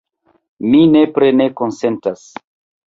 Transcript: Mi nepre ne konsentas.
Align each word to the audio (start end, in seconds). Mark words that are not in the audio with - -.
Mi 0.71 0.81
nepre 0.95 1.31
ne 1.39 1.49
konsentas. 1.63 2.27